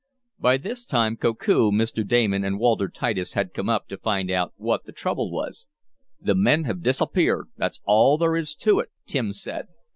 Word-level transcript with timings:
By 0.39 0.57
this 0.57 0.83
time 0.83 1.15
Koku, 1.15 1.69
Mr. 1.69 2.03
Damon 2.03 2.43
and 2.43 2.57
Walter 2.57 2.89
Titus 2.89 3.33
had 3.33 3.53
come 3.53 3.69
up 3.69 3.87
to 3.89 3.99
find 3.99 4.31
out 4.31 4.51
what 4.57 4.85
the 4.85 4.91
trouble 4.91 5.29
was. 5.31 5.67
"The 6.19 6.33
min 6.33 6.63
have 6.63 6.81
disappeared 6.81 7.49
that's 7.55 7.81
all 7.85 8.17
there 8.17 8.35
is 8.35 8.55
to 8.55 8.79
it!" 8.79 8.89
Tim 9.05 9.31
said. 9.31 9.67